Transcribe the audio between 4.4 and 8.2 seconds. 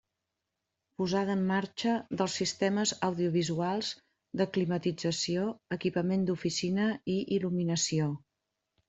de climatització, equipament d'oficina i il·luminació.